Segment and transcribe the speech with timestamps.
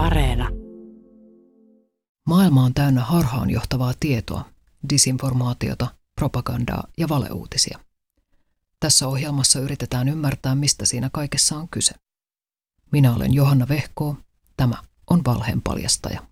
[0.00, 0.48] Areena.
[2.26, 4.44] Maailma on täynnä harhaanjohtavaa tietoa,
[4.90, 7.78] disinformaatiota, propagandaa ja valeuutisia.
[8.80, 11.94] Tässä ohjelmassa yritetään ymmärtää, mistä siinä kaikessa on kyse.
[12.92, 14.16] Minä olen Johanna Vehkoo.
[14.56, 14.74] Tämä
[15.10, 16.29] on Valheen paljastaja.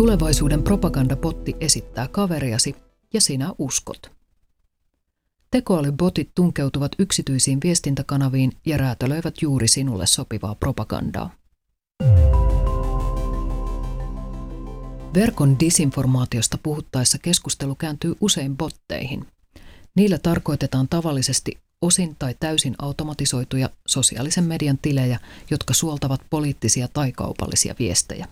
[0.00, 2.76] Tulevaisuuden propagandapotti esittää kaveriasi
[3.12, 4.10] ja sinä uskot.
[5.50, 11.30] Tekoälybotit tunkeutuvat yksityisiin viestintäkanaviin ja räätälöivät juuri sinulle sopivaa propagandaa.
[15.14, 19.26] Verkon disinformaatiosta puhuttaessa keskustelu kääntyy usein botteihin.
[19.96, 25.18] Niillä tarkoitetaan tavallisesti osin tai täysin automatisoituja sosiaalisen median tilejä,
[25.50, 28.26] jotka suoltavat poliittisia tai kaupallisia viestejä.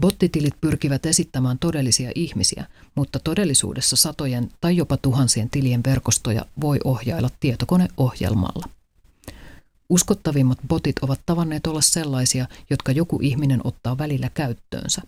[0.00, 7.30] Bottitilit pyrkivät esittämään todellisia ihmisiä, mutta todellisuudessa satojen tai jopa tuhansien tilien verkostoja voi ohjailla
[7.40, 8.68] tietokoneohjelmalla.
[9.88, 15.02] Uskottavimmat botit ovat tavanneet olla sellaisia, jotka joku ihminen ottaa välillä käyttöönsä.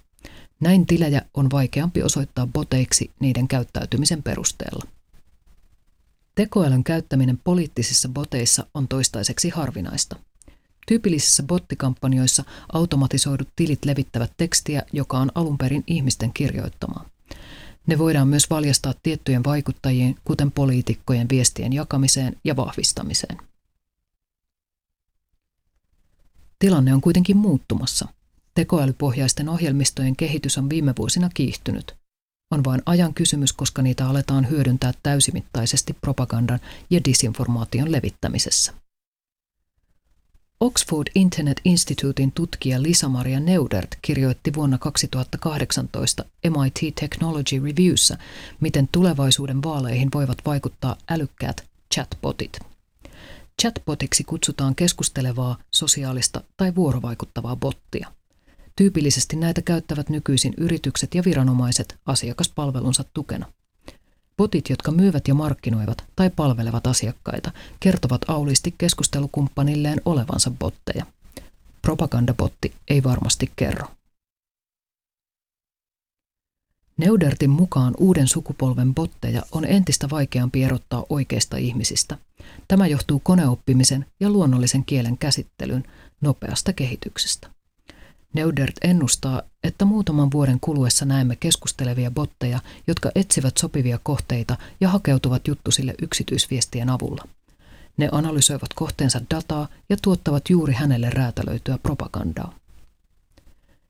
[0.61, 4.87] Näin tilejä on vaikeampi osoittaa boteiksi niiden käyttäytymisen perusteella.
[6.35, 10.17] Tekoälyn käyttäminen poliittisissa boteissa on toistaiseksi harvinaista.
[10.87, 17.09] Tyypillisissä bottikampanjoissa automatisoidut tilit levittävät tekstiä, joka on alun perin ihmisten kirjoittamaa.
[17.87, 23.39] Ne voidaan myös valjastaa tiettyjen vaikuttajien, kuten poliitikkojen viestien jakamiseen ja vahvistamiseen.
[26.59, 28.09] Tilanne on kuitenkin muuttumassa.
[28.55, 31.97] Tekoälypohjaisten ohjelmistojen kehitys on viime vuosina kiihtynyt.
[32.51, 38.73] On vain ajan kysymys, koska niitä aletaan hyödyntää täysimittaisesti propagandan ja disinformaation levittämisessä.
[40.61, 48.19] Oxford Internet Institutein tutkija Lisa-Maria Neudert kirjoitti vuonna 2018 MIT Technology Reviewssä,
[48.61, 52.59] miten tulevaisuuden vaaleihin voivat vaikuttaa älykkäät chatbotit.
[53.63, 58.13] Chatbotiksi kutsutaan keskustelevaa, sosiaalista tai vuorovaikuttavaa bottia.
[58.77, 63.47] Tyypillisesti näitä käyttävät nykyisin yritykset ja viranomaiset asiakaspalvelunsa tukena.
[64.37, 71.07] Botit, jotka myyvät ja markkinoivat tai palvelevat asiakkaita, kertovat auliisti keskustelukumppanilleen olevansa botteja.
[71.83, 73.87] Propagandabotti ei varmasti kerro.
[76.97, 82.19] Neudertin mukaan uuden sukupolven botteja on entistä vaikeampi erottaa oikeista ihmisistä.
[82.69, 85.85] Tämä johtuu koneoppimisen ja luonnollisen kielen käsittelyn
[86.21, 87.56] nopeasta kehityksestä.
[88.33, 95.49] Neudert ennustaa, että muutaman vuoden kuluessa näemme keskustelevia botteja, jotka etsivät sopivia kohteita ja hakeutuvat
[95.49, 97.29] juttusille yksityisviestien avulla.
[97.97, 102.55] Ne analysoivat kohteensa dataa ja tuottavat juuri hänelle räätälöityä propagandaa.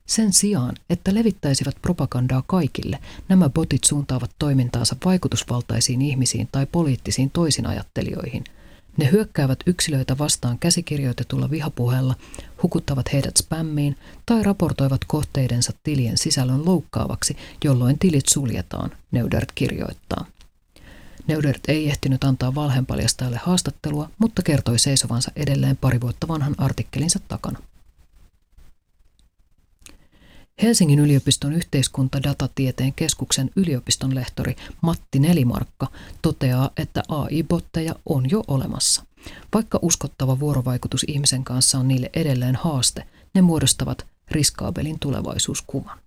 [0.07, 2.99] Sen sijaan, että levittäisivät propagandaa kaikille,
[3.29, 8.45] nämä botit suuntaavat toimintaansa vaikutusvaltaisiin ihmisiin tai poliittisiin toisinajattelijoihin–
[8.97, 12.15] ne hyökkäävät yksilöitä vastaan käsikirjoitetulla vihapuheella,
[12.62, 13.97] hukuttavat heidät spämmiin
[14.27, 20.27] tai raportoivat kohteidensa tilien sisällön loukkaavaksi, jolloin tilit suljetaan, Neudert kirjoittaa.
[21.27, 27.59] Neudert ei ehtinyt antaa valheenpaljastajalle haastattelua, mutta kertoi seisovansa edelleen pari vuotta vanhan artikkelinsa takana.
[30.62, 35.87] Helsingin yliopiston yhteiskuntadatatieteen keskuksen yliopiston lehtori Matti Nelimarkka
[36.22, 39.05] toteaa, että AI-botteja on jo olemassa.
[39.55, 45.99] Vaikka uskottava vuorovaikutus ihmisen kanssa on niille edelleen haaste, ne muodostavat riskaabelin tulevaisuuskuvan.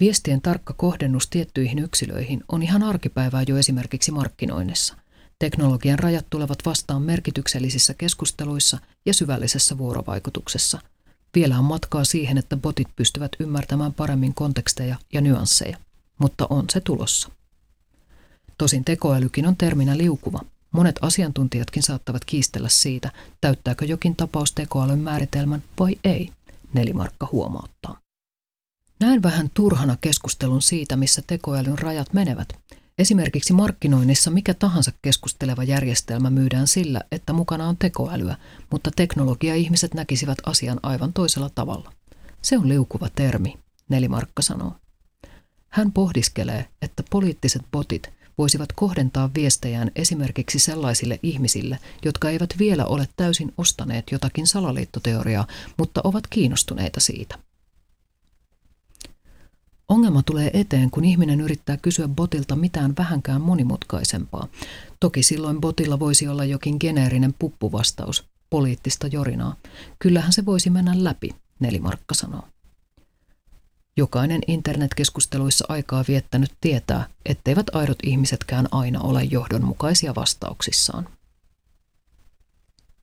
[0.00, 4.94] Viestien tarkka kohdennus tiettyihin yksilöihin on ihan arkipäivää jo esimerkiksi markkinoinnissa.
[5.38, 10.78] Teknologian rajat tulevat vastaan merkityksellisissä keskusteluissa ja syvällisessä vuorovaikutuksessa–
[11.34, 15.78] vielä on matkaa siihen, että botit pystyvät ymmärtämään paremmin konteksteja ja nyansseja,
[16.18, 17.28] mutta on se tulossa.
[18.58, 20.40] Tosin tekoälykin on terminä liukuva.
[20.72, 26.32] Monet asiantuntijatkin saattavat kiistellä siitä, täyttääkö jokin tapaus tekoälyn määritelmän vai ei,
[26.72, 28.00] Nelimarkka huomauttaa.
[29.00, 32.48] Näen vähän turhana keskustelun siitä, missä tekoälyn rajat menevät.
[32.98, 38.36] Esimerkiksi markkinoinnissa mikä tahansa keskusteleva järjestelmä myydään sillä, että mukana on tekoälyä,
[38.70, 41.92] mutta teknologia-ihmiset näkisivät asian aivan toisella tavalla.
[42.42, 43.58] Se on liukuva termi,
[43.88, 44.72] Nelimarkka sanoo.
[45.68, 53.08] Hän pohdiskelee, että poliittiset botit voisivat kohdentaa viestejään esimerkiksi sellaisille ihmisille, jotka eivät vielä ole
[53.16, 55.46] täysin ostaneet jotakin salaliittoteoriaa,
[55.76, 57.38] mutta ovat kiinnostuneita siitä.
[59.88, 64.48] Ongelma tulee eteen, kun ihminen yrittää kysyä botilta mitään vähänkään monimutkaisempaa.
[65.00, 69.56] Toki silloin botilla voisi olla jokin geneerinen puppuvastaus, poliittista jorinaa.
[69.98, 71.30] Kyllähän se voisi mennä läpi,
[71.60, 72.42] Nelimarkka sanoo.
[73.96, 81.08] Jokainen internetkeskusteluissa aikaa viettänyt tietää, etteivät aidot ihmisetkään aina ole johdonmukaisia vastauksissaan.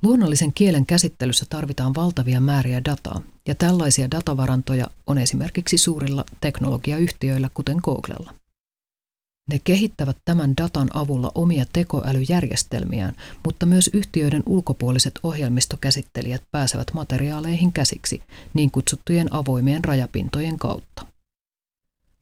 [0.06, 7.78] Luonnollisen kielen käsittelyssä tarvitaan valtavia määriä dataa, ja tällaisia datavarantoja on esimerkiksi suurilla teknologiayhtiöillä, kuten
[7.84, 8.34] Googlella.
[9.52, 13.16] Ne kehittävät tämän datan avulla omia tekoälyjärjestelmiään,
[13.46, 18.22] mutta myös yhtiöiden ulkopuoliset ohjelmistokäsittelijät pääsevät materiaaleihin käsiksi
[18.54, 21.06] niin kutsuttujen avoimien rajapintojen kautta.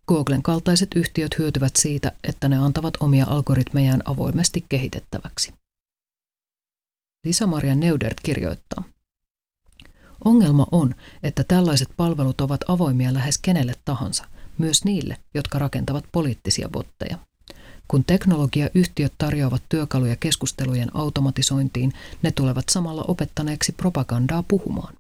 [0.08, 5.54] Googlen kaltaiset yhtiöt hyötyvät siitä, että ne antavat omia algoritmejaan avoimesti kehitettäväksi.
[7.24, 8.84] Lisa-Maria Neudert kirjoittaa.
[10.26, 14.26] Ongelma on, että tällaiset palvelut ovat avoimia lähes kenelle tahansa,
[14.58, 17.18] myös niille, jotka rakentavat poliittisia botteja.
[17.88, 24.94] Kun teknologiayhtiöt tarjoavat työkaluja keskustelujen automatisointiin, ne tulevat samalla opettaneeksi propagandaa puhumaan.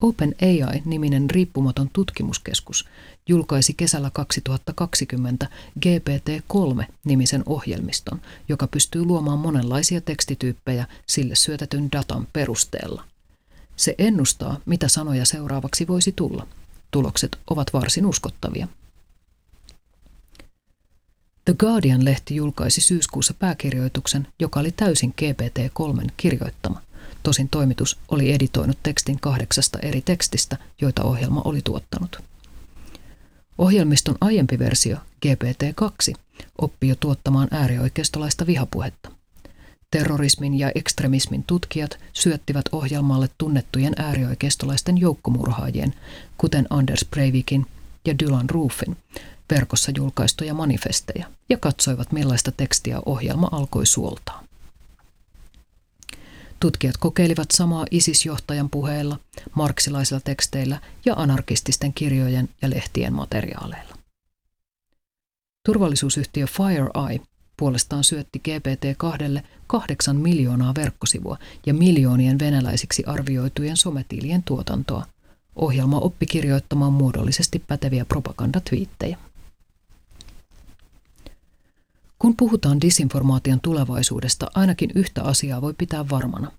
[0.00, 2.88] OpenAI-niminen riippumaton tutkimuskeskus
[3.28, 5.46] julkaisi kesällä 2020
[5.80, 13.04] GPT-3-nimisen ohjelmiston, joka pystyy luomaan monenlaisia tekstityyppejä sille syötetyn datan perusteella.
[13.76, 16.46] Se ennustaa, mitä sanoja seuraavaksi voisi tulla.
[16.90, 18.68] Tulokset ovat varsin uskottavia.
[21.44, 26.82] The Guardian-lehti julkaisi syyskuussa pääkirjoituksen, joka oli täysin GPT-3 kirjoittama.
[27.22, 32.22] Tosin toimitus oli editoinut tekstin kahdeksasta eri tekstistä, joita ohjelma oli tuottanut.
[33.58, 34.96] Ohjelmiston aiempi versio,
[35.26, 36.14] GPT-2,
[36.58, 39.10] oppi jo tuottamaan äärioikeistolaista vihapuhetta.
[39.90, 45.94] Terrorismin ja ekstremismin tutkijat syöttivät ohjelmalle tunnettujen äärioikeistolaisten joukkomurhaajien,
[46.38, 47.66] kuten Anders Breivikin
[48.04, 48.96] ja Dylan Roofin,
[49.50, 54.49] verkossa julkaistuja manifesteja ja katsoivat millaista tekstiä ohjelma alkoi suoltaa.
[56.60, 59.18] Tutkijat kokeilivat samaa ISIS-johtajan puheilla,
[59.54, 63.96] marksilaisilla teksteillä ja anarkististen kirjojen ja lehtien materiaaleilla.
[65.66, 67.20] Turvallisuusyhtiö FireEye
[67.56, 75.06] puolestaan syötti GPT-2 kahdeksan miljoonaa verkkosivua ja miljoonien venäläisiksi arvioitujen sometilien tuotantoa.
[75.56, 79.18] Ohjelma oppi kirjoittamaan muodollisesti päteviä propagandatwiittejä.
[82.20, 86.52] Kun puhutaan disinformaation tulevaisuudesta, ainakin yhtä asiaa voi pitää varmana.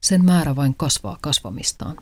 [0.00, 1.96] Sen määrä vain kasvaa kasvamistaan.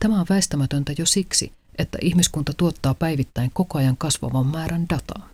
[0.00, 5.28] Tämä on väistämätöntä jo siksi, että ihmiskunta tuottaa päivittäin koko ajan kasvavan määrän dataa.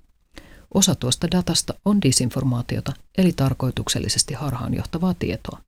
[0.74, 5.58] Osa tuosta datasta on disinformaatiota, eli tarkoituksellisesti harhaanjohtavaa tietoa.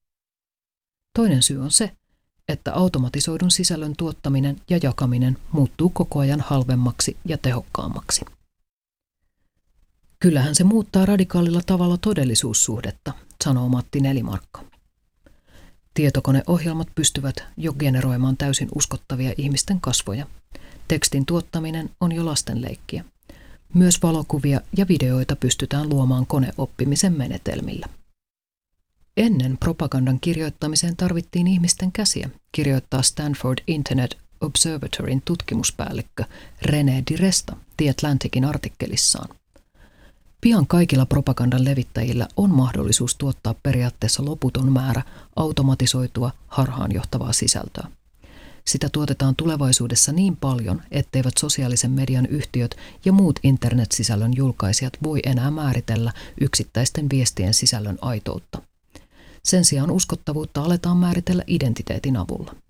[1.18, 1.92] Toinen syy on se,
[2.48, 8.24] että automatisoidun sisällön tuottaminen ja jakaminen muuttuu koko ajan halvemmaksi ja tehokkaammaksi.
[10.24, 13.12] Kyllähän se muuttaa radikaalilla tavalla todellisuussuhdetta,
[13.44, 14.64] sanoo Matti Nelimarkka.
[15.94, 20.26] Tietokoneohjelmat pystyvät jo generoimaan täysin uskottavia ihmisten kasvoja.
[20.88, 23.04] Tekstin tuottaminen on jo lastenleikkiä.
[23.74, 27.86] Myös valokuvia ja videoita pystytään luomaan koneoppimisen menetelmillä.
[29.16, 36.24] Ennen propagandan kirjoittamiseen tarvittiin ihmisten käsiä, kirjoittaa Stanford Internet Observatoryn tutkimuspäällikkö
[36.62, 39.28] René Diresta The Atlanticin artikkelissaan.
[40.44, 45.02] Pian kaikilla propagandan levittäjillä on mahdollisuus tuottaa periaatteessa loputon määrä
[45.36, 47.86] automatisoitua harhaanjohtavaa sisältöä.
[48.64, 55.50] Sitä tuotetaan tulevaisuudessa niin paljon, etteivät sosiaalisen median yhtiöt ja muut internetsisällön julkaisijat voi enää
[55.50, 58.62] määritellä yksittäisten viestien sisällön aitoutta.
[59.42, 62.63] Sen sijaan uskottavuutta aletaan määritellä identiteetin avulla.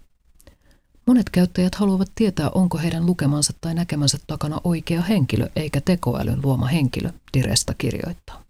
[1.06, 6.66] Monet käyttäjät haluavat tietää, onko heidän lukemansa tai näkemänsä takana oikea henkilö eikä tekoälyn luoma
[6.66, 8.44] henkilö, Diresta kirjoittaa.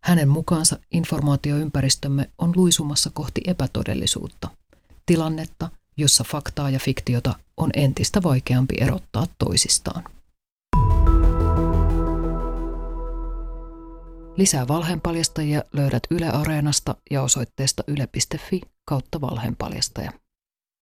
[0.00, 4.48] Hänen mukaansa informaatioympäristömme on luisumassa kohti epätodellisuutta,
[5.06, 10.04] tilannetta, jossa faktaa ja fiktiota on entistä vaikeampi erottaa toisistaan.
[14.36, 20.19] Lisää valheenpaljastajia löydät Yle Areenasta ja osoitteesta yle.fi kautta valheenpaljastaja.